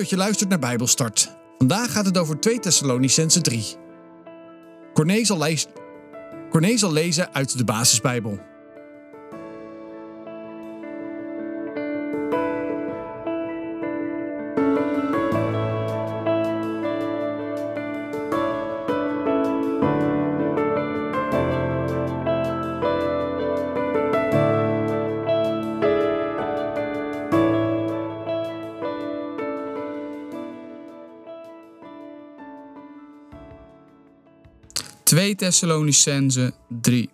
dat 0.00 0.10
je 0.10 0.16
luistert 0.16 0.48
naar 0.48 0.58
Bijbelstart. 0.58 1.36
Vandaag 1.58 1.92
gaat 1.92 2.04
het 2.04 2.18
over 2.18 2.40
2 2.40 2.58
Thessalonicense 2.58 3.40
3. 3.40 3.76
Corné 4.92 5.24
zal, 6.76 6.92
lezen 6.92 7.34
uit 7.34 7.58
de 7.58 7.64
Basisbijbel. 7.64 8.49
2 35.30 35.38
Thessalonicense 35.38 36.52
3 36.80 37.10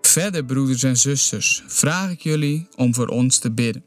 Verder, 0.00 0.44
broeders 0.44 0.82
en 0.82 0.96
zusters, 0.96 1.62
vraag 1.66 2.10
ik 2.10 2.20
jullie 2.20 2.68
om 2.76 2.94
voor 2.94 3.06
ons 3.06 3.38
te 3.38 3.52
bidden. 3.52 3.84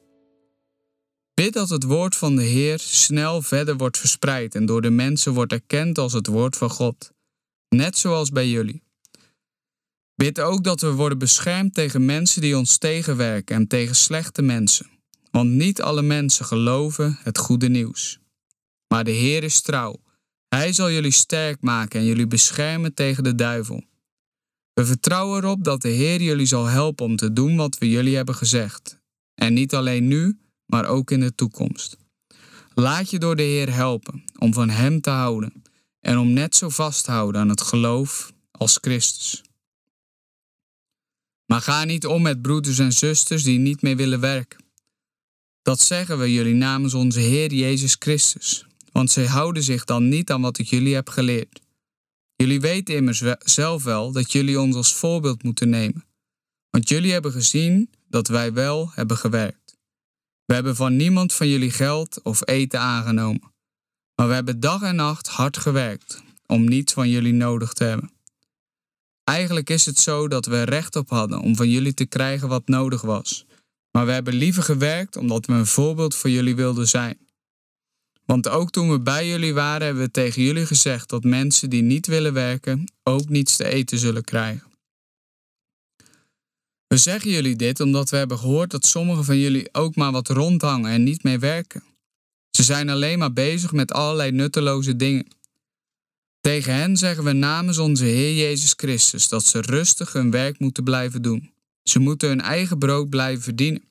Bid 1.34 1.54
dat 1.54 1.70
het 1.70 1.84
woord 1.84 2.16
van 2.16 2.36
de 2.36 2.44
Heer 2.44 2.80
snel 2.80 3.42
verder 3.42 3.78
wordt 3.78 3.98
verspreid 3.98 4.56
en 4.56 4.66
door 4.66 4.82
de 4.82 4.90
mensen 4.90 5.34
wordt 5.34 5.52
erkend 5.52 5.98
als 5.98 6.14
het 6.14 6.28
woord 6.28 6.58
van 6.58 6.70
God, 6.70 7.12
net 7.70 7.98
zoals 7.98 8.30
bij 8.30 8.50
jullie. 8.50 8.84
Bid 10.16 10.40
ook 10.40 10.64
dat 10.64 10.81
we 10.81 10.92
worden 10.92 11.18
beschermd 11.18 11.73
tegen 11.73 12.06
mensen 12.06 12.42
die 12.42 12.58
ons 12.58 12.78
tegenwerken 12.78 13.56
en 13.56 13.68
tegen 13.68 13.95
slechte 13.95 14.42
mensen, 14.42 14.90
want 15.31 15.50
niet 15.50 15.81
alle 15.81 16.02
mensen 16.02 16.45
geloven 16.45 17.20
het 17.23 17.38
goede 17.38 17.70
nieuws. 17.70 18.20
Maar 18.88 19.03
de 19.03 19.12
Heer 19.12 19.44
is 19.44 19.62
trouw 19.62 20.06
hij 20.50 20.73
zal 20.73 20.92
jullie 20.92 21.12
sterk 21.12 21.62
maken 21.62 22.00
en 22.00 22.06
jullie 22.06 22.28
beschermen 22.28 22.94
tegen 22.94 23.23
de 23.23 23.36
duivel. 23.36 23.84
We 24.73 24.86
vertrouwen 24.86 25.44
erop 25.44 25.64
dat 25.64 25.81
de 25.81 25.90
Heer 25.90 26.22
jullie 26.22 26.45
zal 26.45 26.66
helpen 26.66 27.06
om 27.06 27.16
te 27.16 27.34
doen 27.34 27.56
wat 27.56 27.78
we 27.78 27.90
jullie 27.90 28.16
hebben 28.16 28.36
gezegd. 28.36 29.00
En 29.36 29.53
niet 29.53 29.75
alleen 29.75 30.08
nu, 30.08 30.40
maar 30.66 30.86
ook 30.86 31.12
in 31.12 31.20
de 31.20 31.36
toekomst. 31.36 31.98
Laat 32.73 33.09
je 33.09 33.20
door 33.20 33.36
de 33.36 33.44
Heer 33.44 33.73
helpen 33.73 34.23
om 34.38 34.53
van 34.53 34.70
Hem 34.70 35.02
te 35.02 35.09
houden 35.09 35.64
en 36.00 36.18
om 36.18 36.34
net 36.34 36.56
zo 36.56 36.70
vast 36.70 37.06
te 37.06 37.12
houden 37.12 37.42
aan 37.42 37.50
het 37.50 37.62
geloof 37.62 38.34
als 38.52 38.78
Christus. 38.81 39.44
Maar 41.45 41.62
ga 41.62 41.84
niet 41.84 42.06
om 42.06 42.22
met 42.22 42.42
broeders 42.42 42.80
en 42.80 42.94
zusters 42.94 43.44
die 43.44 43.59
niet 43.59 43.81
meer 43.81 43.95
willen 43.95 44.20
werken. 44.20 44.66
Dat 45.62 45.80
zeggen 45.80 46.20
we 46.20 46.34
jullie 46.34 46.53
namens 46.53 46.94
onze 46.94 47.20
Heer 47.20 47.53
Jezus 47.53 47.95
Christus 48.00 48.67
want 48.98 49.12
zij 49.12 49.26
houden 49.26 49.64
zich 49.64 49.84
dan 49.84 50.08
niet 50.08 50.31
aan 50.31 50.42
wat 50.42 50.58
ik 50.58 50.67
jullie 50.67 50.94
heb 50.94 51.09
geleerd. 51.09 51.62
Jullie 52.36 52.62
weten 52.62 52.95
immers 52.95 53.23
zelf 53.40 53.84
wel 53.84 54.12
dat 54.12 54.31
jullie 54.31 54.59
ons 54.59 54.76
als 54.76 54.95
voorbeeld 54.95 55.44
moeten 55.44 55.70
nemen, 55.70 56.06
want 56.70 56.90
jullie 56.90 57.12
hebben 57.12 57.31
gezien 57.31 57.90
dat 58.08 58.28
wij 58.28 58.53
wel 58.53 58.92
hebben 58.94 59.18
gewerkt. 59.18 59.78
We 60.45 60.53
hebben 60.53 60.75
van 60.75 60.95
niemand 60.95 61.34
van 61.34 61.48
jullie 61.48 61.72
geld 61.72 62.22
of 62.23 62.48
eten 62.48 62.80
aangenomen, 62.80 63.53
maar 64.16 64.28
we 64.28 64.34
hebben 64.34 64.59
dag 64.59 64.81
en 64.81 64.95
nacht 64.95 65.28
hard 65.28 65.58
gewerkt 65.58 66.23
om 66.45 66.64
niets 66.64 66.94
van 66.94 67.09
jullie 67.09 67.34
nodig 67.34 67.73
te 67.73 67.84
hebben. 67.84 68.12
Eigenlijk 69.23 69.70
is 69.70 69.86
het 69.86 70.00
zo 70.00 70.28
dat 70.28 70.45
we 70.45 70.64
recht 70.64 70.95
op 70.95 71.09
hadden 71.09 71.40
om 71.40 71.56
van 71.56 71.70
jullie 71.70 71.94
te 71.94 72.06
krijgen 72.06 72.47
wat 72.47 72.68
nodig 72.68 73.02
was, 73.02 73.46
maar 73.91 74.06
we 74.06 74.12
hebben 74.12 74.34
liever 74.34 74.64
gewerkt 74.64 75.16
omdat 75.16 75.46
we 75.46 75.53
een 75.53 75.66
voorbeeld 75.66 76.16
voor 76.16 76.29
jullie 76.29 76.56
wilden 76.56 76.88
zijn. 76.88 77.27
Want 78.28 78.48
ook 78.48 78.72
toen 78.72 78.92
we 78.92 79.00
bij 79.00 79.28
jullie 79.28 79.54
waren, 79.54 79.86
hebben 79.86 80.04
we 80.04 80.12
tegen 80.12 80.42
jullie 80.42 80.66
gezegd 80.66 81.10
dat 81.10 81.24
mensen 81.24 81.70
die 81.70 81.82
niet 81.82 82.08
willen 82.08 82.34
werken 82.34 82.92
ook 83.04 83.30
niets 83.30 83.56
te 83.56 83.68
eten 83.68 83.98
zullen 83.98 84.24
krijgen. 84.24 84.72
We 86.88 86.98
zeggen 86.98 87.32
jullie 87.32 87.56
dit 87.56 87.80
omdat 87.80 88.10
we 88.10 88.18
hebben 88.18 88.38
gehoord 88.38 88.72
dat 88.72 88.86
sommigen 88.86 89.24
van 89.24 89.38
jullie 89.38 89.74
ook 89.74 89.96
maar 89.96 90.12
wat 90.12 90.28
rondhangen 90.28 90.92
en 90.92 91.04
niet 91.04 91.24
meer 91.24 91.40
werken. 91.40 91.84
Ze 92.52 92.64
zijn 92.64 92.90
alleen 92.90 93.20
maar 93.20 93.34
bezig 93.34 93.72
met 93.72 93.92
allerlei 93.92 94.32
nutteloze 94.32 94.96
dingen. 94.96 95.28
Tegen 96.42 96.74
hen 96.74 96.98
zeggen 96.98 97.24
we 97.24 97.32
namens 97.32 97.78
onze 97.78 98.06
Heer 98.06 98.36
Jezus 98.36 98.74
Christus 98.76 99.28
dat 99.28 99.46
ze 99.46 99.62
rustig 99.62 100.14
hun 100.14 100.32
werk 100.32 100.59
moeten 100.59 100.84
blijven 100.84 101.22
doen. 101.22 101.52
Ze 101.84 102.00
moeten 102.00 102.30
hun 102.30 102.42
eigen 102.42 102.80
brood 102.80 103.09
blijven 103.09 103.44
verdienen. 103.44 103.84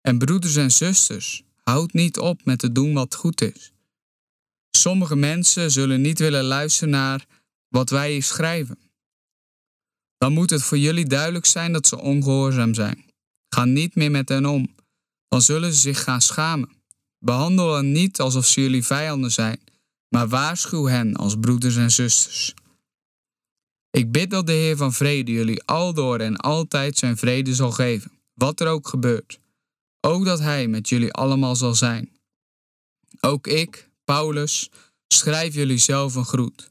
En 0.00 0.18
broeders 0.18 0.56
en 0.56 0.70
zusters, 0.70 1.42
Houd 1.68 1.92
niet 1.92 2.18
op 2.18 2.44
met 2.44 2.58
te 2.58 2.72
doen 2.72 2.92
wat 2.94 3.14
goed 3.14 3.40
is. 3.40 3.72
Sommige 4.70 5.16
mensen 5.16 5.70
zullen 5.70 6.00
niet 6.00 6.18
willen 6.18 6.44
luisteren 6.44 6.90
naar 6.90 7.26
wat 7.68 7.90
wij 7.90 8.12
hier 8.12 8.22
schrijven. 8.22 8.78
Dan 10.18 10.32
moet 10.32 10.50
het 10.50 10.62
voor 10.62 10.78
jullie 10.78 11.06
duidelijk 11.06 11.46
zijn 11.46 11.72
dat 11.72 11.86
ze 11.86 11.98
ongehoorzaam 11.98 12.74
zijn. 12.74 13.04
Ga 13.48 13.64
niet 13.64 13.94
meer 13.94 14.10
met 14.10 14.28
hen 14.28 14.46
om, 14.46 14.74
dan 15.28 15.42
zullen 15.42 15.72
ze 15.72 15.80
zich 15.80 16.02
gaan 16.02 16.20
schamen. 16.20 16.70
Behandel 17.18 17.74
hen 17.74 17.92
niet 17.92 18.20
alsof 18.20 18.46
ze 18.46 18.60
jullie 18.60 18.84
vijanden 18.84 19.30
zijn, 19.30 19.60
maar 20.08 20.28
waarschuw 20.28 20.84
hen 20.84 21.16
als 21.16 21.36
broeders 21.40 21.76
en 21.76 21.90
zusters. 21.90 22.54
Ik 23.90 24.12
bid 24.12 24.30
dat 24.30 24.46
de 24.46 24.52
Heer 24.52 24.76
van 24.76 24.92
Vrede 24.92 25.32
jullie 25.32 25.62
aldoor 25.62 26.18
en 26.18 26.36
altijd 26.36 26.98
zijn 26.98 27.16
vrede 27.16 27.54
zal 27.54 27.70
geven, 27.70 28.12
wat 28.34 28.60
er 28.60 28.68
ook 28.68 28.88
gebeurt. 28.88 29.38
Ook 30.00 30.24
dat 30.24 30.38
Hij 30.38 30.68
met 30.68 30.88
jullie 30.88 31.12
allemaal 31.12 31.56
zal 31.56 31.74
zijn. 31.74 32.10
Ook 33.20 33.46
ik, 33.46 33.88
Paulus, 34.04 34.70
schrijf 35.08 35.54
jullie 35.54 35.78
zelf 35.78 36.14
een 36.14 36.24
groet. 36.24 36.70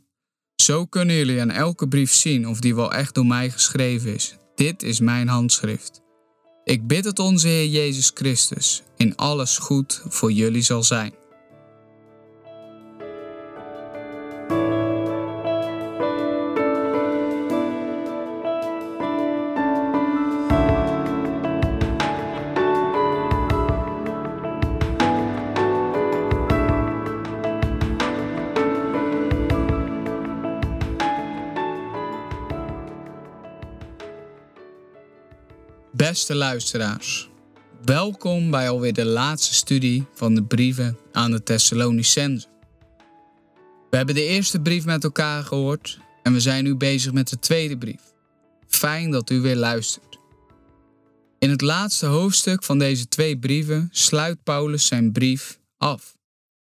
Zo 0.55 0.85
kunnen 0.85 1.15
jullie 1.15 1.41
aan 1.41 1.49
elke 1.49 1.87
brief 1.87 2.13
zien 2.13 2.47
of 2.47 2.59
die 2.59 2.75
wel 2.75 2.93
echt 2.93 3.15
door 3.15 3.25
mij 3.25 3.49
geschreven 3.49 4.13
is. 4.13 4.35
Dit 4.55 4.83
is 4.83 4.99
mijn 4.99 5.27
handschrift. 5.27 6.01
Ik 6.63 6.87
bid 6.87 7.03
dat 7.03 7.19
onze 7.19 7.47
Heer 7.47 7.67
Jezus 7.67 8.11
Christus 8.13 8.83
in 8.95 9.15
alles 9.15 9.57
goed 9.57 10.01
voor 10.07 10.31
jullie 10.31 10.61
zal 10.61 10.83
zijn. 10.83 11.13
Beste 36.07 36.35
luisteraars, 36.35 37.29
welkom 37.85 38.51
bij 38.51 38.69
alweer 38.69 38.93
de 38.93 39.05
laatste 39.05 39.53
studie 39.53 40.05
van 40.13 40.35
de 40.35 40.43
brieven 40.43 40.97
aan 41.11 41.31
de 41.31 41.43
Thessalonicenzen. 41.43 42.49
We 43.89 43.97
hebben 43.97 44.15
de 44.15 44.25
eerste 44.25 44.59
brief 44.59 44.85
met 44.85 45.03
elkaar 45.03 45.43
gehoord 45.43 45.99
en 46.23 46.33
we 46.33 46.39
zijn 46.39 46.63
nu 46.63 46.75
bezig 46.75 47.11
met 47.13 47.29
de 47.29 47.39
tweede 47.39 47.77
brief. 47.77 48.01
Fijn 48.67 49.11
dat 49.11 49.29
u 49.29 49.41
weer 49.41 49.55
luistert. 49.55 50.19
In 51.39 51.49
het 51.49 51.61
laatste 51.61 52.05
hoofdstuk 52.05 52.63
van 52.63 52.79
deze 52.79 53.07
twee 53.07 53.37
brieven 53.37 53.89
sluit 53.91 54.43
Paulus 54.43 54.85
zijn 54.85 55.11
brief 55.11 55.59
af. 55.77 56.17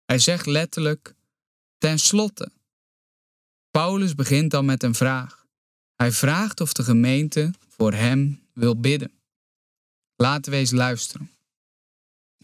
Hij 0.06 0.18
zegt 0.18 0.46
letterlijk: 0.46 1.14
ten 1.78 1.98
slotte. 1.98 2.50
Paulus 3.70 4.14
begint 4.14 4.50
dan 4.50 4.64
met 4.64 4.82
een 4.82 4.94
vraag. 4.94 5.46
Hij 5.94 6.12
vraagt 6.12 6.60
of 6.60 6.72
de 6.72 6.82
gemeente 6.82 7.50
voor 7.68 7.92
hem 7.92 8.40
wil 8.52 8.80
bidden. 8.80 9.15
Laten 10.16 10.52
we 10.52 10.58
eens 10.58 10.70
luisteren. 10.70 11.30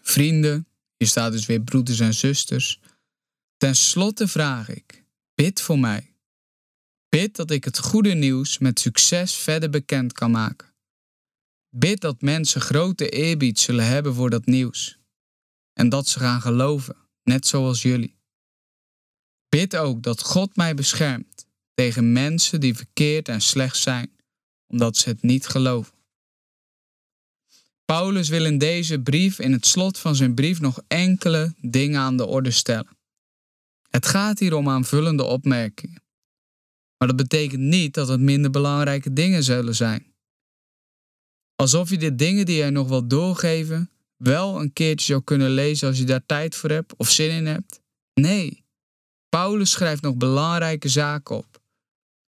Vrienden, 0.00 0.66
hier 0.96 1.08
staat 1.08 1.32
dus 1.32 1.46
weer 1.46 1.60
broeders 1.60 2.00
en 2.00 2.14
zusters. 2.14 2.80
Ten 3.56 3.76
slotte 3.76 4.28
vraag 4.28 4.68
ik, 4.68 5.04
bid 5.34 5.60
voor 5.60 5.78
mij. 5.78 6.14
Bid 7.08 7.36
dat 7.36 7.50
ik 7.50 7.64
het 7.64 7.78
goede 7.78 8.12
nieuws 8.14 8.58
met 8.58 8.80
succes 8.80 9.34
verder 9.34 9.70
bekend 9.70 10.12
kan 10.12 10.30
maken. 10.30 10.74
Bid 11.68 12.00
dat 12.00 12.20
mensen 12.20 12.60
grote 12.60 13.08
eerbied 13.08 13.58
zullen 13.58 13.86
hebben 13.86 14.14
voor 14.14 14.30
dat 14.30 14.46
nieuws. 14.46 14.98
En 15.72 15.88
dat 15.88 16.08
ze 16.08 16.18
gaan 16.18 16.40
geloven, 16.40 16.96
net 17.22 17.46
zoals 17.46 17.82
jullie. 17.82 18.16
Bid 19.48 19.76
ook 19.76 20.02
dat 20.02 20.22
God 20.22 20.56
mij 20.56 20.74
beschermt 20.74 21.46
tegen 21.74 22.12
mensen 22.12 22.60
die 22.60 22.74
verkeerd 22.74 23.28
en 23.28 23.40
slecht 23.40 23.76
zijn, 23.76 24.16
omdat 24.66 24.96
ze 24.96 25.08
het 25.08 25.22
niet 25.22 25.46
geloven. 25.46 25.94
Paulus 27.84 28.28
wil 28.28 28.44
in 28.44 28.58
deze 28.58 29.00
brief, 29.00 29.38
in 29.38 29.52
het 29.52 29.66
slot 29.66 29.98
van 29.98 30.16
zijn 30.16 30.34
brief, 30.34 30.60
nog 30.60 30.82
enkele 30.88 31.54
dingen 31.60 32.00
aan 32.00 32.16
de 32.16 32.26
orde 32.26 32.50
stellen. 32.50 32.96
Het 33.88 34.06
gaat 34.06 34.38
hier 34.38 34.54
om 34.54 34.68
aanvullende 34.68 35.24
opmerkingen. 35.24 36.02
Maar 36.98 37.08
dat 37.08 37.16
betekent 37.16 37.60
niet 37.60 37.94
dat 37.94 38.08
het 38.08 38.20
minder 38.20 38.50
belangrijke 38.50 39.12
dingen 39.12 39.42
zullen 39.42 39.74
zijn. 39.74 40.14
Alsof 41.56 41.90
je 41.90 41.98
de 41.98 42.14
dingen 42.14 42.46
die 42.46 42.60
hij 42.60 42.70
nog 42.70 42.88
wil 42.88 43.06
doorgeven 43.08 43.90
wel 44.16 44.60
een 44.60 44.72
keertje 44.72 45.06
zou 45.06 45.22
kunnen 45.22 45.50
lezen 45.50 45.88
als 45.88 45.98
je 45.98 46.04
daar 46.04 46.26
tijd 46.26 46.54
voor 46.54 46.70
hebt 46.70 46.96
of 46.96 47.10
zin 47.10 47.30
in 47.30 47.46
hebt? 47.46 47.80
Nee. 48.14 48.64
Paulus 49.28 49.70
schrijft 49.70 50.02
nog 50.02 50.16
belangrijke 50.16 50.88
zaken 50.88 51.36
op. 51.36 51.60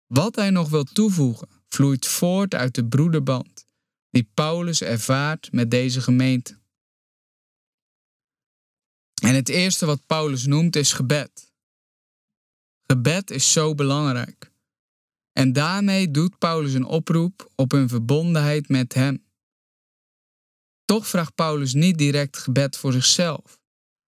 Wat 0.06 0.36
hij 0.36 0.50
nog 0.50 0.68
wil 0.68 0.84
toevoegen, 0.84 1.48
vloeit 1.68 2.06
voort 2.06 2.54
uit 2.54 2.74
de 2.74 2.84
broederband 2.84 3.53
die 4.14 4.30
Paulus 4.34 4.80
ervaart 4.80 5.52
met 5.52 5.70
deze 5.70 6.00
gemeente. 6.00 6.58
En 9.22 9.34
het 9.34 9.48
eerste 9.48 9.86
wat 9.86 10.06
Paulus 10.06 10.46
noemt 10.46 10.76
is 10.76 10.92
gebed. 10.92 11.52
Gebed 12.86 13.30
is 13.30 13.52
zo 13.52 13.74
belangrijk. 13.74 14.52
En 15.32 15.52
daarmee 15.52 16.10
doet 16.10 16.38
Paulus 16.38 16.72
een 16.72 16.84
oproep 16.84 17.50
op 17.54 17.70
hun 17.70 17.88
verbondenheid 17.88 18.68
met 18.68 18.94
hem. 18.94 19.24
Toch 20.84 21.08
vraagt 21.08 21.34
Paulus 21.34 21.72
niet 21.72 21.98
direct 21.98 22.38
gebed 22.38 22.76
voor 22.76 22.92
zichzelf, 22.92 23.60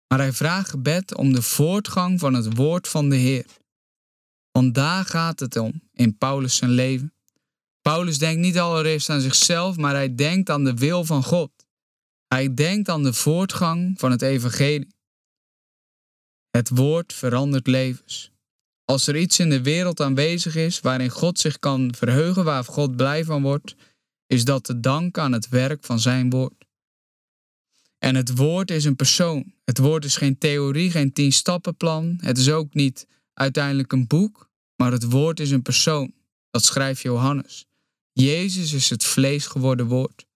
maar 0.09 0.19
hij 0.19 0.33
vraagt 0.33 0.71
gebed 0.71 1.15
om 1.15 1.33
de 1.33 1.43
voortgang 1.43 2.21
van 2.21 2.35
het 2.35 2.55
woord 2.55 2.89
van 2.89 3.09
de 3.09 3.17
Heer. 3.17 3.47
Want 4.51 4.75
daar 4.75 5.05
gaat 5.05 5.41
het 5.41 5.57
om 5.57 5.83
in 5.93 6.19
Paulus 6.19 6.57
zijn 6.57 6.71
leven. 6.71 7.16
Paulus 7.87 8.19
denkt 8.19 8.41
niet 8.41 8.59
allereerst 8.59 9.11
aan 9.11 9.21
zichzelf, 9.21 9.77
maar 9.77 9.95
hij 9.95 10.15
denkt 10.15 10.51
aan 10.51 10.65
de 10.65 10.75
wil 10.75 11.05
van 11.05 11.23
God. 11.23 11.51
Hij 12.29 12.55
denkt 12.55 12.89
aan 12.89 13.03
de 13.03 13.13
voortgang 13.13 14.01
van 14.01 14.11
het 14.11 14.23
evangelie. 14.23 14.95
Het 16.51 16.69
woord 16.69 17.13
verandert 17.13 17.67
levens. 17.67 18.31
Als 18.85 19.07
er 19.07 19.17
iets 19.17 19.39
in 19.39 19.51
de 19.51 19.63
wereld 19.63 20.01
aanwezig 20.01 20.57
is 20.57 20.81
waarin 20.81 21.11
God 21.11 21.39
zich 21.39 21.59
kan 21.59 21.95
verheugen, 21.95 22.45
waar 22.45 22.65
God 22.65 22.97
blij 22.97 23.25
van 23.25 23.43
wordt, 23.43 23.75
is 24.27 24.45
dat 24.45 24.65
te 24.65 24.81
danken 24.81 25.23
aan 25.23 25.33
het 25.33 25.49
werk 25.49 25.85
van 25.85 26.01
zijn 26.01 26.31
woord. 26.31 26.65
En 27.99 28.15
het 28.15 28.37
woord 28.37 28.71
is 28.71 28.85
een 28.85 28.97
persoon. 28.97 29.53
Het 29.65 29.79
woord 29.79 30.05
is 30.05 30.17
geen 30.17 30.39
theorie, 30.39 30.91
geen 30.91 31.13
tien-stappenplan. 31.13 32.19
Het 32.21 32.39
is 32.39 32.51
ook 32.51 32.75
niet 32.75 33.07
uiteindelijk 33.33 33.93
een 33.93 34.07
boek, 34.07 34.51
maar 34.77 34.93
het 34.93 35.05
woord 35.05 35.41
is 35.41 35.51
een 35.51 35.63
persoon. 35.63 36.15
Dat 36.51 36.65
schrijft 36.65 37.03
Johannes. 37.03 37.67
Jezus 38.19 38.73
is 38.73 38.91
het 38.91 39.05
vlees 39.05 39.47
geworden 39.47 39.87
woord. 39.87 40.27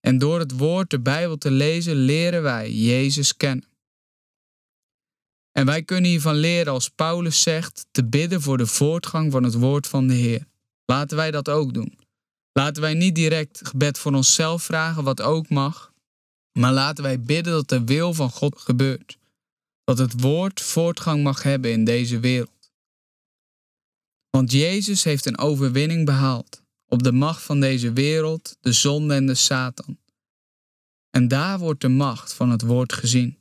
En 0.00 0.18
door 0.18 0.38
het 0.38 0.56
woord 0.56 0.90
de 0.90 1.00
Bijbel 1.00 1.38
te 1.38 1.50
lezen 1.50 1.94
leren 1.94 2.42
wij 2.42 2.72
Jezus 2.72 3.36
kennen. 3.36 3.68
En 5.52 5.66
wij 5.66 5.82
kunnen 5.82 6.10
hiervan 6.10 6.34
leren 6.34 6.72
als 6.72 6.88
Paulus 6.88 7.42
zegt 7.42 7.86
te 7.90 8.04
bidden 8.04 8.42
voor 8.42 8.58
de 8.58 8.66
voortgang 8.66 9.32
van 9.32 9.42
het 9.42 9.54
woord 9.54 9.86
van 9.86 10.06
de 10.06 10.14
Heer. 10.14 10.46
Laten 10.84 11.16
wij 11.16 11.30
dat 11.30 11.48
ook 11.48 11.74
doen. 11.74 11.98
Laten 12.52 12.82
wij 12.82 12.94
niet 12.94 13.14
direct 13.14 13.68
gebed 13.68 13.98
voor 13.98 14.14
onszelf 14.14 14.62
vragen, 14.62 15.04
wat 15.04 15.20
ook 15.20 15.48
mag, 15.48 15.92
maar 16.58 16.72
laten 16.72 17.04
wij 17.04 17.20
bidden 17.20 17.52
dat 17.52 17.68
de 17.68 17.84
wil 17.84 18.14
van 18.14 18.30
God 18.30 18.58
gebeurt. 18.58 19.18
Dat 19.84 19.98
het 19.98 20.20
woord 20.20 20.60
voortgang 20.60 21.22
mag 21.22 21.42
hebben 21.42 21.72
in 21.72 21.84
deze 21.84 22.20
wereld. 22.20 22.72
Want 24.30 24.52
Jezus 24.52 25.04
heeft 25.04 25.26
een 25.26 25.38
overwinning 25.38 26.06
behaald 26.06 26.61
op 26.92 27.02
de 27.02 27.12
macht 27.12 27.42
van 27.42 27.60
deze 27.60 27.92
wereld, 27.92 28.56
de 28.60 28.72
zonde 28.72 29.14
en 29.14 29.26
de 29.26 29.34
Satan. 29.34 29.98
En 31.10 31.28
daar 31.28 31.58
wordt 31.58 31.80
de 31.80 31.88
macht 31.88 32.32
van 32.32 32.50
het 32.50 32.62
woord 32.62 32.92
gezien. 32.92 33.38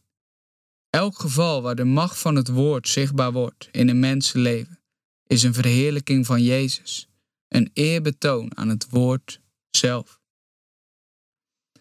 Elk 0.90 1.20
geval 1.20 1.62
waar 1.62 1.76
de 1.76 1.84
macht 1.84 2.18
van 2.20 2.36
het 2.36 2.48
woord 2.48 2.88
zichtbaar 2.88 3.32
wordt 3.32 3.70
in 3.72 3.90
een 3.90 4.00
mensenleven, 4.00 4.80
is 5.28 5.44
een 5.44 5.54
verheerlijking 5.54 6.26
van 6.26 6.44
Jezus, 6.44 7.08
een 7.48 7.70
eerbetoon 7.74 8.58
aan 8.58 8.70
het 8.70 8.90
woord 8.90 9.42
zelf. 9.70 10.22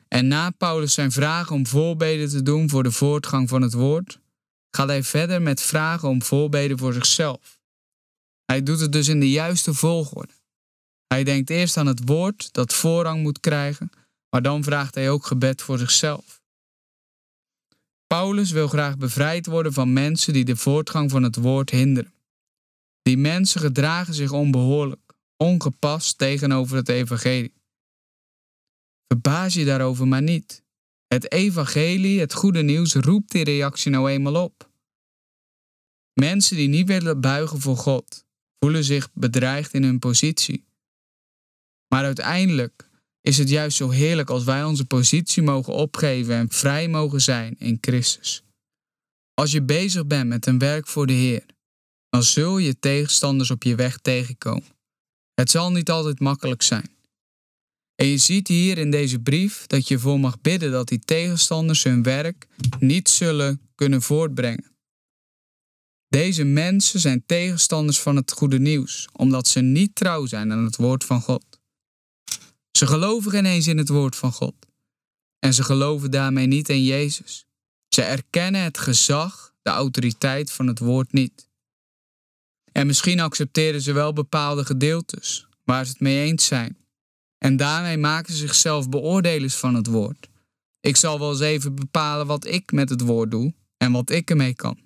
En 0.08 0.28
na 0.28 0.50
Paulus 0.50 0.94
zijn 0.94 1.12
vragen 1.12 1.54
om 1.54 1.66
voorbeden 1.66 2.28
te 2.28 2.42
doen 2.42 2.68
voor 2.68 2.82
de 2.82 2.92
voortgang 2.92 3.48
van 3.48 3.62
het 3.62 3.72
woord, 3.72 4.20
gaat 4.70 4.88
hij 4.88 5.02
verder 5.02 5.42
met 5.42 5.60
vragen 5.60 6.08
om 6.08 6.22
voorbeden 6.22 6.78
voor 6.78 6.92
zichzelf. 6.92 7.60
Hij 8.44 8.62
doet 8.62 8.80
het 8.80 8.92
dus 8.92 9.08
in 9.08 9.20
de 9.20 9.30
juiste 9.30 9.74
volgorde. 9.74 10.38
Hij 11.14 11.24
denkt 11.24 11.50
eerst 11.50 11.76
aan 11.76 11.86
het 11.86 12.00
woord 12.04 12.52
dat 12.52 12.74
voorrang 12.74 13.22
moet 13.22 13.40
krijgen, 13.40 13.90
maar 14.28 14.42
dan 14.42 14.64
vraagt 14.64 14.94
hij 14.94 15.10
ook 15.10 15.26
gebed 15.26 15.62
voor 15.62 15.78
zichzelf. 15.78 16.42
Paulus 18.06 18.50
wil 18.50 18.68
graag 18.68 18.96
bevrijd 18.96 19.46
worden 19.46 19.72
van 19.72 19.92
mensen 19.92 20.32
die 20.32 20.44
de 20.44 20.56
voortgang 20.56 21.10
van 21.10 21.22
het 21.22 21.36
woord 21.36 21.70
hinderen. 21.70 22.12
Die 23.02 23.16
mensen 23.16 23.60
gedragen 23.60 24.14
zich 24.14 24.32
onbehoorlijk, 24.32 25.12
ongepast 25.36 26.18
tegenover 26.18 26.76
het 26.76 26.88
evangelie. 26.88 27.54
Verbaas 29.06 29.54
je 29.54 29.64
daarover 29.64 30.08
maar 30.08 30.22
niet. 30.22 30.62
Het 31.06 31.32
evangelie, 31.32 32.20
het 32.20 32.34
goede 32.34 32.62
nieuws, 32.62 32.94
roept 32.94 33.32
die 33.32 33.44
reactie 33.44 33.90
nou 33.90 34.10
eenmaal 34.10 34.44
op. 34.44 34.70
Mensen 36.20 36.56
die 36.56 36.68
niet 36.68 36.86
willen 36.86 37.20
buigen 37.20 37.60
voor 37.60 37.76
God, 37.76 38.24
voelen 38.58 38.84
zich 38.84 39.12
bedreigd 39.12 39.74
in 39.74 39.82
hun 39.82 39.98
positie. 39.98 40.68
Maar 41.94 42.04
uiteindelijk 42.04 42.88
is 43.20 43.38
het 43.38 43.48
juist 43.48 43.76
zo 43.76 43.90
heerlijk 43.90 44.30
als 44.30 44.44
wij 44.44 44.64
onze 44.64 44.84
positie 44.84 45.42
mogen 45.42 45.72
opgeven 45.72 46.34
en 46.34 46.50
vrij 46.50 46.88
mogen 46.88 47.20
zijn 47.20 47.58
in 47.58 47.78
Christus. 47.80 48.42
Als 49.34 49.52
je 49.52 49.62
bezig 49.62 50.06
bent 50.06 50.28
met 50.28 50.46
een 50.46 50.58
werk 50.58 50.86
voor 50.86 51.06
de 51.06 51.12
Heer, 51.12 51.44
dan 52.08 52.22
zul 52.22 52.58
je 52.58 52.78
tegenstanders 52.78 53.50
op 53.50 53.62
je 53.62 53.74
weg 53.74 53.98
tegenkomen. 53.98 54.78
Het 55.34 55.50
zal 55.50 55.72
niet 55.72 55.90
altijd 55.90 56.20
makkelijk 56.20 56.62
zijn. 56.62 56.90
En 57.94 58.06
je 58.06 58.18
ziet 58.18 58.48
hier 58.48 58.78
in 58.78 58.90
deze 58.90 59.18
brief 59.18 59.66
dat 59.66 59.88
je 59.88 59.98
voor 59.98 60.20
mag 60.20 60.40
bidden 60.40 60.70
dat 60.70 60.88
die 60.88 60.98
tegenstanders 60.98 61.82
hun 61.82 62.02
werk 62.02 62.46
niet 62.78 63.08
zullen 63.08 63.60
kunnen 63.74 64.02
voortbrengen. 64.02 64.70
Deze 66.08 66.44
mensen 66.44 67.00
zijn 67.00 67.26
tegenstanders 67.26 68.00
van 68.00 68.16
het 68.16 68.32
goede 68.32 68.58
nieuws, 68.58 69.08
omdat 69.12 69.46
ze 69.46 69.60
niet 69.60 69.94
trouw 69.94 70.26
zijn 70.26 70.52
aan 70.52 70.64
het 70.64 70.76
woord 70.76 71.04
van 71.04 71.20
God. 71.20 71.49
Ze 72.72 72.86
geloven 72.86 73.30
geen 73.30 73.44
eens 73.44 73.66
in 73.66 73.78
het 73.78 73.88
woord 73.88 74.16
van 74.16 74.32
God. 74.32 74.54
En 75.38 75.54
ze 75.54 75.62
geloven 75.62 76.10
daarmee 76.10 76.46
niet 76.46 76.68
in 76.68 76.84
Jezus. 76.84 77.46
Ze 77.88 78.02
erkennen 78.02 78.62
het 78.62 78.78
gezag, 78.78 79.52
de 79.62 79.70
autoriteit 79.70 80.52
van 80.52 80.66
het 80.66 80.78
woord 80.78 81.12
niet. 81.12 81.48
En 82.72 82.86
misschien 82.86 83.20
accepteren 83.20 83.80
ze 83.80 83.92
wel 83.92 84.12
bepaalde 84.12 84.64
gedeeltes 84.64 85.46
waar 85.64 85.84
ze 85.84 85.90
het 85.90 86.00
mee 86.00 86.24
eens 86.24 86.46
zijn. 86.46 86.78
En 87.38 87.56
daarmee 87.56 87.98
maken 87.98 88.32
ze 88.32 88.38
zichzelf 88.38 88.88
beoordelers 88.88 89.54
van 89.54 89.74
het 89.74 89.86
woord. 89.86 90.28
Ik 90.80 90.96
zal 90.96 91.18
wel 91.18 91.30
eens 91.30 91.40
even 91.40 91.74
bepalen 91.74 92.26
wat 92.26 92.46
ik 92.46 92.72
met 92.72 92.88
het 92.88 93.00
woord 93.00 93.30
doe 93.30 93.54
en 93.76 93.92
wat 93.92 94.10
ik 94.10 94.30
ermee 94.30 94.54
kan. 94.54 94.78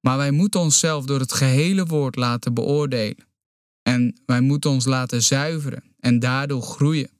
Maar 0.00 0.16
wij 0.16 0.30
moeten 0.30 0.60
onszelf 0.60 1.04
door 1.04 1.20
het 1.20 1.32
gehele 1.32 1.86
woord 1.86 2.16
laten 2.16 2.54
beoordelen. 2.54 3.27
En 3.88 4.20
wij 4.26 4.40
moeten 4.40 4.70
ons 4.70 4.84
laten 4.84 5.22
zuiveren 5.22 5.94
en 6.00 6.18
daardoor 6.18 6.62
groeien. 6.62 7.10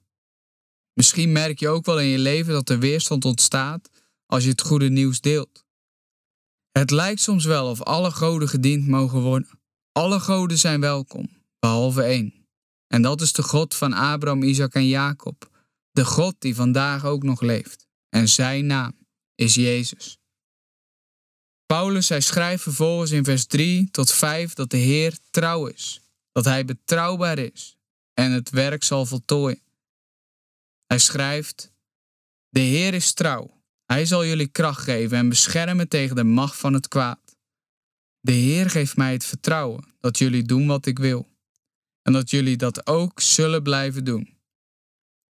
Misschien 0.93 1.31
merk 1.31 1.59
je 1.59 1.67
ook 1.67 1.85
wel 1.85 1.99
in 1.99 2.07
je 2.07 2.19
leven 2.19 2.53
dat 2.53 2.69
er 2.69 2.79
weerstand 2.79 3.25
ontstaat 3.25 3.89
als 4.25 4.43
je 4.43 4.49
het 4.49 4.61
goede 4.61 4.89
nieuws 4.89 5.21
deelt. 5.21 5.65
Het 6.71 6.91
lijkt 6.91 7.21
soms 7.21 7.45
wel 7.45 7.69
of 7.69 7.81
alle 7.81 8.11
goden 8.11 8.47
gediend 8.47 8.87
mogen 8.87 9.21
worden. 9.21 9.49
Alle 9.91 10.19
goden 10.19 10.57
zijn 10.57 10.79
welkom, 10.79 11.29
behalve 11.59 12.03
één. 12.03 12.47
En 12.87 13.01
dat 13.01 13.21
is 13.21 13.33
de 13.33 13.43
God 13.43 13.75
van 13.75 13.93
Abraham, 13.93 14.43
Isaac 14.43 14.73
en 14.73 14.87
Jacob. 14.87 15.49
De 15.91 16.05
God 16.05 16.35
die 16.39 16.55
vandaag 16.55 17.05
ook 17.05 17.23
nog 17.23 17.41
leeft. 17.41 17.87
En 18.09 18.29
zijn 18.29 18.65
naam 18.65 18.97
is 19.35 19.55
Jezus. 19.55 20.17
Paulus, 21.65 22.09
hij 22.09 22.21
schrijft 22.21 22.63
vervolgens 22.63 23.11
in 23.11 23.23
vers 23.23 23.45
3 23.45 23.91
tot 23.91 24.11
5 24.11 24.53
dat 24.53 24.69
de 24.69 24.77
Heer 24.77 25.17
trouw 25.29 25.65
is, 25.67 26.01
dat 26.31 26.45
hij 26.45 26.65
betrouwbaar 26.65 27.37
is 27.37 27.77
en 28.13 28.31
het 28.31 28.49
werk 28.49 28.83
zal 28.83 29.05
voltooien. 29.05 29.61
Hij 30.85 30.99
schrijft: 30.99 31.71
De 32.49 32.59
Heer 32.59 32.93
is 32.93 33.13
trouw. 33.13 33.57
Hij 33.85 34.05
zal 34.05 34.25
jullie 34.25 34.47
kracht 34.47 34.83
geven 34.83 35.17
en 35.17 35.29
beschermen 35.29 35.87
tegen 35.87 36.15
de 36.15 36.23
macht 36.23 36.57
van 36.57 36.73
het 36.73 36.87
kwaad. 36.87 37.37
De 38.19 38.31
Heer 38.31 38.69
geeft 38.69 38.97
mij 38.97 39.11
het 39.11 39.25
vertrouwen 39.25 39.93
dat 39.99 40.17
jullie 40.17 40.43
doen 40.43 40.67
wat 40.67 40.85
ik 40.85 40.99
wil 40.99 41.27
en 42.01 42.13
dat 42.13 42.29
jullie 42.29 42.57
dat 42.57 42.87
ook 42.87 43.19
zullen 43.19 43.63
blijven 43.63 44.03
doen. 44.03 44.37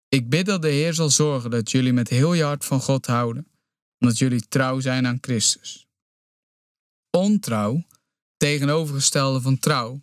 Ik 0.09 0.29
bid 0.29 0.47
dat 0.47 0.63
de 0.63 0.69
Heer 0.69 0.95
zal 0.95 1.11
zorgen 1.11 1.51
dat 1.51 1.71
jullie 1.71 1.93
met 1.93 2.09
heel 2.09 2.35
je 2.35 2.43
hart 2.43 2.65
van 2.65 2.81
God 2.81 3.07
houden, 3.07 3.47
omdat 3.99 4.19
jullie 4.19 4.49
trouw 4.49 4.81
zijn 4.81 5.07
aan 5.07 5.19
Christus. 5.21 5.87
Ontrouw, 7.11 7.87
tegenovergestelde 8.37 9.41
van 9.41 9.59
trouw, 9.59 10.03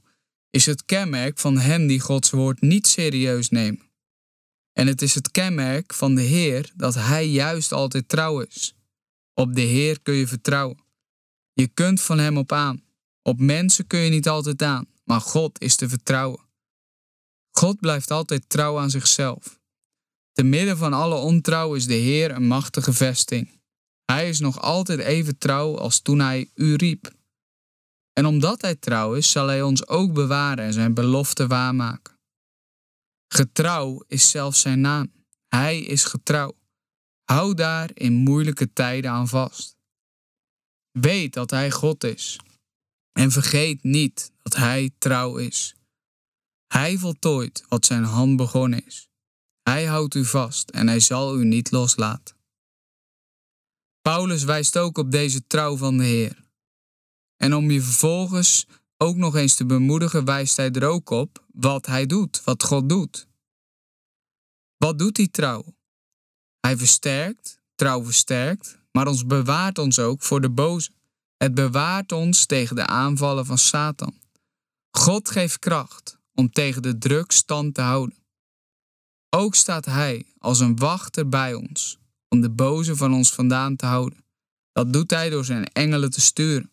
is 0.56 0.66
het 0.66 0.86
kenmerk 0.86 1.40
van 1.40 1.58
hen 1.58 1.88
die 1.88 2.00
Gods 2.00 2.30
woord 2.30 2.62
niet 2.62 2.88
serieus 2.88 3.50
nemen. 3.50 3.92
En 4.74 4.88
het 4.88 5.02
is 5.02 5.16
het 5.16 5.32
kenmerk 5.32 5.94
van 5.94 6.16
de 6.16 6.22
Heer 6.22 6.72
dat 6.76 6.94
Hij 6.94 7.28
juist 7.28 7.72
altijd 7.72 8.10
trouw 8.10 8.40
is. 8.40 8.76
Op 9.34 9.56
de 9.56 9.62
Heer 9.62 10.02
kun 10.02 10.14
je 10.14 10.28
vertrouwen. 10.28 10.78
Je 11.54 11.68
kunt 11.68 12.02
van 12.02 12.20
Hem 12.20 12.38
op 12.38 12.52
aan. 12.52 12.84
Op 13.22 13.40
mensen 13.40 13.88
kun 13.88 14.00
je 14.00 14.10
niet 14.10 14.28
altijd 14.28 14.62
aan, 14.62 14.88
maar 15.04 15.22
God 15.22 15.62
is 15.62 15.76
te 15.76 15.90
vertrouwen. 15.90 16.40
God 17.52 17.80
blijft 17.80 18.12
altijd 18.12 18.50
trouw 18.50 18.80
aan 18.80 18.90
zichzelf. 18.90 19.60
Te 20.32 20.44
midden 20.44 20.78
van 20.78 20.94
alle 20.94 21.16
ontrouw 21.16 21.74
is 21.74 21.86
de 21.86 21.94
Heer 21.94 22.32
een 22.32 22.48
machtige 22.48 22.94
vesting. 22.94 23.62
Hij 24.06 24.30
is 24.30 24.40
nog 24.40 24.62
altijd 24.62 25.00
even 25.00 25.38
trouw 25.38 25.78
als 25.78 26.00
toen 26.00 26.20
hij 26.20 26.52
u 26.54 26.76
riep. 26.76 27.14
En 28.18 28.26
omdat 28.26 28.62
hij 28.62 28.76
trouw 28.76 29.14
is, 29.14 29.32
zal 29.32 29.48
hij 29.48 29.62
ons 29.62 29.88
ook 29.88 30.14
bewaren 30.14 30.66
en 30.66 30.74
zijn 30.74 30.94
belofte 30.94 31.48
waarmaken. 31.48 32.20
Getrouw 33.28 34.04
is 34.08 34.30
zelfs 34.30 34.62
zijn 34.62 34.82
naam. 34.82 35.14
Hij 35.48 35.80
is 35.80 36.04
getrouw. 36.04 36.58
Hou 37.24 37.54
daar 37.54 37.90
in 37.94 38.14
moeilijke 38.14 38.74
tijden 38.74 39.12
aan 39.12 39.28
vast. 39.28 39.78
Weet 40.92 41.34
dat 41.34 41.50
hij 41.50 41.72
God 41.72 42.04
is. 42.04 42.40
En 43.12 43.32
vergeet 43.32 43.84
niet 43.84 44.32
dat 44.42 44.56
hij 44.56 44.92
trouw 44.98 45.38
is. 45.38 45.76
Hij 46.68 46.98
voltooit 46.98 47.66
wat 47.68 47.86
zijn 47.86 48.04
hand 48.04 48.38
begonnen 48.38 48.86
is. 48.86 49.10
Hij 49.62 49.86
houdt 49.86 50.16
u 50.16 50.26
vast 50.26 50.70
en 50.70 50.88
hij 50.88 51.00
zal 51.00 51.40
u 51.40 51.46
niet 51.46 51.72
loslaten. 51.72 52.36
Paulus 54.02 54.44
wijst 54.44 54.78
ook 54.78 54.98
op 54.98 55.12
deze 55.12 55.48
trouw 55.48 55.78
van 55.78 55.98
de 55.98 56.04
Heer. 56.04 56.45
En 57.38 57.56
om 57.56 57.72
je 57.72 57.82
vervolgens 57.82 58.68
ook 58.98 59.16
nog 59.16 59.36
eens 59.36 59.56
te 59.56 59.66
bemoedigen, 59.66 60.26
wijst 60.26 60.58
hij 60.58 60.72
er 60.72 60.88
ook 60.88 61.10
op 61.10 61.44
wat 61.54 61.86
hij 61.86 62.06
doet, 62.06 62.44
wat 62.44 62.64
God 62.64 62.90
doet. 62.90 63.28
Wat 64.78 65.00
doet 65.00 65.18
hij 65.18 65.28
trouw? 65.28 65.76
Hij 66.60 66.78
versterkt, 66.78 67.60
trouw 67.76 68.04
versterkt, 68.04 68.80
maar 68.92 69.08
ons 69.08 69.26
bewaart 69.26 69.78
ons 69.78 70.00
ook 70.00 70.22
voor 70.22 70.42
de 70.42 70.50
boze. 70.50 70.92
Het 71.38 71.54
bewaart 71.54 72.12
ons 72.12 72.46
tegen 72.46 72.76
de 72.76 72.86
aanvallen 72.86 73.46
van 73.46 73.58
Satan. 73.58 74.14
God 74.92 75.30
geeft 75.30 75.60
kracht 75.60 76.18
om 76.34 76.52
tegen 76.52 76.82
de 76.82 76.98
druk 76.98 77.32
stand 77.32 77.74
te 77.74 77.82
houden. 77.82 78.18
Ook 79.30 79.56
staat 79.56 79.86
Hij 79.86 80.26
als 80.38 80.60
een 80.60 80.76
wachter 80.76 81.30
bij 81.30 81.54
ons 81.54 81.98
om 82.28 82.42
de 82.42 82.50
boze 82.50 82.96
van 82.96 83.14
ons 83.14 83.34
vandaan 83.34 83.76
te 83.76 83.86
houden. 83.86 84.26
Dat 84.72 84.94
doet 84.94 85.12
Hij 85.12 85.30
door 85.30 85.46
zijn 85.46 85.66
engelen 85.66 86.12
te 86.12 86.22
sturen. 86.22 86.72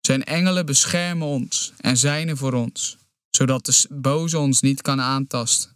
Zijn 0.00 0.24
engelen 0.24 0.66
beschermen 0.66 1.26
ons 1.26 1.72
en 1.76 1.96
zijn 1.96 2.28
er 2.28 2.36
voor 2.36 2.52
ons, 2.52 2.96
zodat 3.30 3.66
de 3.66 3.86
boze 3.90 4.38
ons 4.38 4.60
niet 4.60 4.82
kan 4.82 5.00
aantasten. 5.00 5.70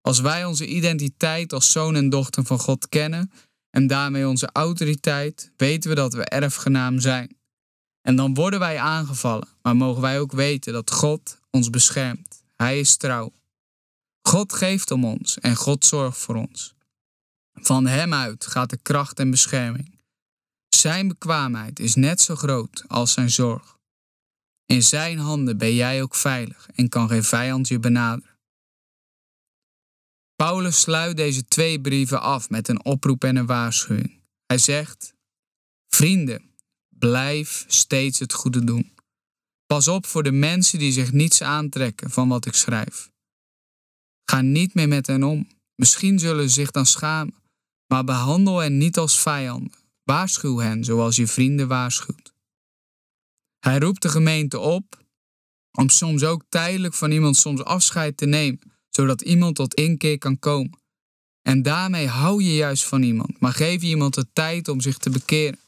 Als 0.00 0.20
wij 0.20 0.44
onze 0.44 0.66
identiteit 0.66 1.52
als 1.52 1.72
zoon 1.72 1.94
en 1.94 2.08
dochter 2.08 2.44
van 2.44 2.58
God 2.58 2.88
kennen 2.88 3.30
en 3.70 3.86
daarmee 3.86 4.28
onze 4.28 4.48
autoriteit, 4.52 5.52
weten 5.56 5.90
we 5.90 5.96
dat 5.96 6.14
we 6.14 6.24
erfgenaam 6.24 7.00
zijn. 7.00 7.36
En 8.02 8.16
dan 8.16 8.34
worden 8.34 8.58
wij 8.58 8.78
aangevallen, 8.78 9.48
maar 9.62 9.76
mogen 9.76 10.02
wij 10.02 10.20
ook 10.20 10.32
weten 10.32 10.72
dat 10.72 10.90
God 10.90 11.38
ons 11.50 11.70
beschermt. 11.70 12.42
Hij 12.56 12.80
is 12.80 12.96
trouw. 12.96 13.32
God 14.22 14.52
geeft 14.52 14.90
om 14.90 15.04
ons 15.04 15.38
en 15.38 15.56
God 15.56 15.84
zorgt 15.84 16.18
voor 16.18 16.34
ons. 16.34 16.74
Van 17.54 17.86
Hem 17.86 18.14
uit 18.14 18.46
gaat 18.46 18.70
de 18.70 18.78
kracht 18.82 19.18
en 19.18 19.30
bescherming. 19.30 19.93
Zijn 20.74 21.08
bekwaamheid 21.08 21.78
is 21.80 21.94
net 21.94 22.20
zo 22.20 22.34
groot 22.34 22.84
als 22.86 23.12
zijn 23.12 23.30
zorg. 23.30 23.78
In 24.66 24.82
Zijn 24.82 25.18
handen 25.18 25.58
ben 25.58 25.74
jij 25.74 26.02
ook 26.02 26.14
veilig 26.14 26.68
en 26.74 26.88
kan 26.88 27.08
geen 27.08 27.24
vijand 27.24 27.68
je 27.68 27.78
benaderen. 27.78 28.38
Paulus 30.36 30.80
sluit 30.80 31.16
deze 31.16 31.44
twee 31.44 31.80
brieven 31.80 32.20
af 32.20 32.50
met 32.50 32.68
een 32.68 32.84
oproep 32.84 33.24
en 33.24 33.36
een 33.36 33.46
waarschuwing. 33.46 34.20
Hij 34.46 34.58
zegt: 34.58 35.14
Vrienden, 35.88 36.54
blijf 36.88 37.64
steeds 37.68 38.18
het 38.18 38.32
goede 38.32 38.64
doen. 38.64 38.92
Pas 39.66 39.88
op 39.88 40.06
voor 40.06 40.22
de 40.22 40.32
mensen 40.32 40.78
die 40.78 40.92
zich 40.92 41.12
niets 41.12 41.42
aantrekken 41.42 42.10
van 42.10 42.28
wat 42.28 42.46
ik 42.46 42.54
schrijf. 42.54 43.10
Ga 44.30 44.40
niet 44.40 44.74
meer 44.74 44.88
met 44.88 45.06
hen 45.06 45.22
om. 45.22 45.48
Misschien 45.74 46.18
zullen 46.18 46.48
ze 46.48 46.54
zich 46.54 46.70
dan 46.70 46.86
schamen, 46.86 47.34
maar 47.86 48.04
behandel 48.04 48.58
hen 48.58 48.78
niet 48.78 48.98
als 48.98 49.18
vijanden. 49.18 49.83
Waarschuw 50.04 50.58
hen 50.58 50.84
zoals 50.84 51.16
je 51.16 51.26
vrienden 51.26 51.68
waarschuwt. 51.68 52.34
Hij 53.58 53.78
roept 53.78 54.02
de 54.02 54.08
gemeente 54.08 54.58
op 54.58 55.02
om 55.70 55.88
soms 55.88 56.24
ook 56.24 56.44
tijdelijk 56.48 56.94
van 56.94 57.10
iemand 57.10 57.36
soms 57.36 57.64
afscheid 57.64 58.16
te 58.16 58.26
nemen 58.26 58.74
zodat 58.94 59.22
iemand 59.22 59.56
tot 59.56 59.74
inkeer 59.74 60.18
kan 60.18 60.38
komen. 60.38 60.82
En 61.42 61.62
daarmee 61.62 62.06
hou 62.06 62.42
je 62.42 62.54
juist 62.54 62.84
van 62.84 63.02
iemand, 63.02 63.40
maar 63.40 63.52
geef 63.52 63.82
je 63.82 63.88
iemand 63.88 64.14
de 64.14 64.26
tijd 64.32 64.68
om 64.68 64.80
zich 64.80 64.98
te 64.98 65.10
bekeren. 65.10 65.58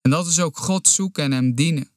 En 0.00 0.10
dat 0.10 0.26
is 0.26 0.40
ook 0.40 0.56
God 0.56 0.88
zoeken 0.88 1.24
en 1.24 1.32
Hem 1.32 1.54
dienen. 1.54 1.90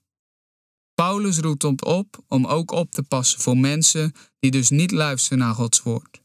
Paulus 0.94 1.38
roept 1.38 1.64
ons 1.64 1.82
op 1.82 2.24
om 2.28 2.46
ook 2.46 2.72
op 2.72 2.92
te 2.92 3.04
passen 3.04 3.40
voor 3.40 3.58
mensen 3.58 4.14
die 4.40 4.52
dus 4.52 4.70
niet 4.70 4.92
luisteren 4.92 5.38
naar 5.38 5.54
Gods 5.54 5.82
woord. 5.82 6.22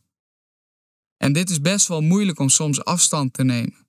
En 1.17 1.33
dit 1.33 1.51
is 1.51 1.61
best 1.61 1.89
wel 1.89 2.01
moeilijk 2.01 2.39
om 2.39 2.49
soms 2.49 2.85
afstand 2.85 3.33
te 3.33 3.45
nemen. 3.45 3.87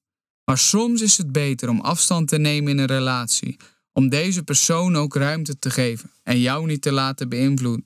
Maar 0.52 0.60
soms 0.60 1.02
is 1.02 1.18
het 1.18 1.32
beter 1.32 1.70
om 1.70 1.80
afstand 1.80 2.28
te 2.28 2.38
nemen 2.38 2.72
in 2.72 2.78
een 2.78 2.86
relatie, 2.86 3.58
om 3.92 4.10
deze 4.10 4.44
persoon 4.44 4.96
ook 4.96 5.16
ruimte 5.16 5.60
te 5.60 5.70
geven 5.70 6.12
en 6.24 6.40
jou 6.40 6.68
niet 6.68 6.82
te 6.82 6.92
laten 6.92 7.30
beïnvloeden. 7.30 7.86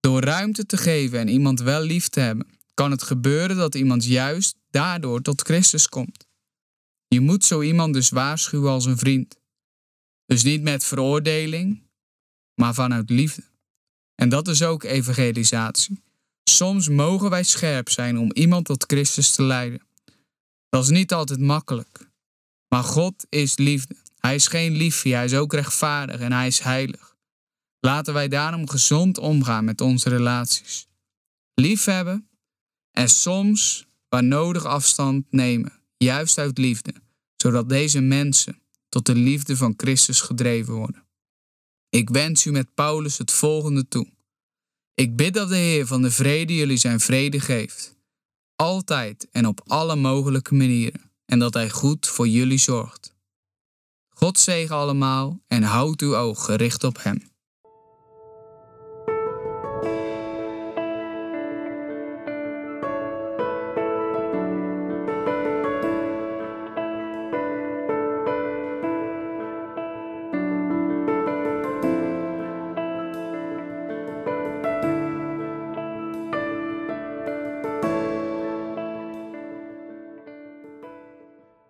Door 0.00 0.22
ruimte 0.22 0.66
te 0.66 0.76
geven 0.76 1.18
en 1.18 1.28
iemand 1.28 1.60
wel 1.60 1.82
lief 1.82 2.08
te 2.08 2.20
hebben, 2.20 2.46
kan 2.74 2.90
het 2.90 3.02
gebeuren 3.02 3.56
dat 3.56 3.74
iemand 3.74 4.04
juist 4.04 4.56
daardoor 4.70 5.22
tot 5.22 5.40
Christus 5.40 5.88
komt. 5.88 6.26
Je 7.08 7.20
moet 7.20 7.44
zo 7.44 7.62
iemand 7.62 7.94
dus 7.94 8.08
waarschuwen 8.08 8.70
als 8.70 8.84
een 8.84 8.98
vriend. 8.98 9.36
Dus 10.26 10.42
niet 10.42 10.62
met 10.62 10.84
veroordeling, 10.84 11.82
maar 12.54 12.74
vanuit 12.74 13.10
liefde. 13.10 13.42
En 14.14 14.28
dat 14.28 14.48
is 14.48 14.62
ook 14.62 14.82
evangelisatie. 14.82 16.02
Soms 16.42 16.88
mogen 16.88 17.30
wij 17.30 17.42
scherp 17.42 17.88
zijn 17.88 18.18
om 18.18 18.32
iemand 18.32 18.64
tot 18.64 18.84
Christus 18.86 19.34
te 19.34 19.42
leiden. 19.42 19.88
Dat 20.70 20.82
is 20.82 20.90
niet 20.90 21.12
altijd 21.12 21.40
makkelijk. 21.40 22.10
Maar 22.68 22.82
God 22.82 23.26
is 23.28 23.56
liefde. 23.56 23.96
Hij 24.18 24.34
is 24.34 24.46
geen 24.46 24.72
liefje, 24.72 25.14
hij 25.14 25.24
is 25.24 25.34
ook 25.34 25.52
rechtvaardig 25.52 26.20
en 26.20 26.32
hij 26.32 26.46
is 26.46 26.58
heilig. 26.58 27.16
Laten 27.80 28.14
wij 28.14 28.28
daarom 28.28 28.68
gezond 28.68 29.18
omgaan 29.18 29.64
met 29.64 29.80
onze 29.80 30.08
relaties. 30.08 30.88
Liefhebben 31.54 32.28
en 32.90 33.08
soms, 33.08 33.86
waar 34.08 34.24
nodig, 34.24 34.64
afstand 34.64 35.24
nemen, 35.30 35.72
juist 35.96 36.38
uit 36.38 36.58
liefde, 36.58 36.94
zodat 37.36 37.68
deze 37.68 38.00
mensen 38.00 38.62
tot 38.88 39.06
de 39.06 39.14
liefde 39.14 39.56
van 39.56 39.74
Christus 39.76 40.20
gedreven 40.20 40.74
worden. 40.74 41.06
Ik 41.88 42.10
wens 42.10 42.44
u 42.44 42.50
met 42.50 42.74
Paulus 42.74 43.18
het 43.18 43.30
volgende 43.30 43.88
toe. 43.88 44.08
Ik 44.94 45.16
bid 45.16 45.34
dat 45.34 45.48
de 45.48 45.56
Heer 45.56 45.86
van 45.86 46.02
de 46.02 46.10
vrede 46.10 46.54
jullie 46.54 46.76
zijn 46.76 47.00
vrede 47.00 47.40
geeft, 47.40 47.96
altijd 48.60 49.28
en 49.30 49.46
op 49.46 49.60
alle 49.66 49.96
mogelijke 49.96 50.54
manieren, 50.54 51.10
en 51.24 51.38
dat 51.38 51.54
Hij 51.54 51.70
goed 51.70 52.06
voor 52.06 52.28
jullie 52.28 52.58
zorgt. 52.58 53.14
God 54.08 54.38
zegen 54.38 54.76
allemaal 54.76 55.40
en 55.46 55.62
houd 55.62 56.00
uw 56.00 56.16
oog 56.16 56.44
gericht 56.44 56.84
op 56.84 57.02
Hem. 57.02 57.29